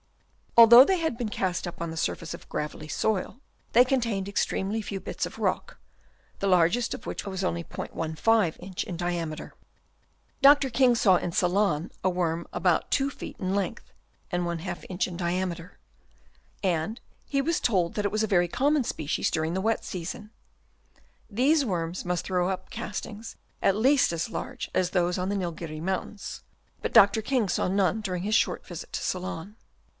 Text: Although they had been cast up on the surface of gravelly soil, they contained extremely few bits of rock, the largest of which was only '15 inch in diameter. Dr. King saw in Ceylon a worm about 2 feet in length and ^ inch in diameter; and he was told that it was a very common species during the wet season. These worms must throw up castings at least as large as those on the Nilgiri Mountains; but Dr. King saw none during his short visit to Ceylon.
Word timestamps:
Although 0.57 0.83
they 0.83 0.97
had 0.97 1.15
been 1.17 1.29
cast 1.29 1.65
up 1.67 1.79
on 1.81 1.91
the 1.91 1.97
surface 1.97 2.33
of 2.33 2.49
gravelly 2.49 2.87
soil, 2.89 3.39
they 3.73 3.85
contained 3.85 4.27
extremely 4.27 4.81
few 4.81 4.99
bits 4.99 5.25
of 5.27 5.37
rock, 5.39 5.77
the 6.39 6.47
largest 6.47 6.93
of 6.93 7.05
which 7.05 7.25
was 7.25 7.41
only 7.43 7.63
'15 7.63 8.53
inch 8.59 8.83
in 8.83 8.97
diameter. 8.97 9.53
Dr. 10.41 10.69
King 10.71 10.95
saw 10.95 11.15
in 11.17 11.31
Ceylon 11.31 11.91
a 12.03 12.09
worm 12.09 12.47
about 12.51 12.89
2 12.91 13.11
feet 13.11 13.37
in 13.39 13.53
length 13.55 13.93
and 14.31 14.43
^ 14.43 14.85
inch 14.89 15.07
in 15.07 15.15
diameter; 15.17 15.77
and 16.63 16.99
he 17.27 17.41
was 17.41 17.59
told 17.61 17.93
that 17.93 18.03
it 18.05 18.11
was 18.11 18.23
a 18.23 18.27
very 18.27 18.47
common 18.49 18.83
species 18.83 19.31
during 19.31 19.53
the 19.53 19.61
wet 19.61 19.85
season. 19.85 20.31
These 21.29 21.63
worms 21.63 22.03
must 22.03 22.25
throw 22.25 22.49
up 22.49 22.71
castings 22.71 23.35
at 23.61 23.75
least 23.75 24.11
as 24.11 24.29
large 24.31 24.69
as 24.73 24.89
those 24.89 25.17
on 25.19 25.29
the 25.29 25.35
Nilgiri 25.35 25.79
Mountains; 25.79 26.43
but 26.81 26.91
Dr. 26.93 27.21
King 27.21 27.47
saw 27.47 27.67
none 27.69 28.01
during 28.01 28.23
his 28.23 28.35
short 28.35 28.65
visit 28.65 28.91
to 28.93 29.01
Ceylon. 29.01 29.55